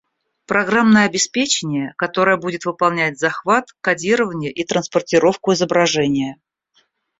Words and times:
Программное 0.47 1.05
обеспечение, 1.05 1.93
которое 1.95 2.35
будет 2.35 2.65
выполнять 2.65 3.19
захват, 3.19 3.69
кодирование 3.85 4.51
и 4.51 4.63
транспортировку 4.65 5.53
изображения 5.53 6.41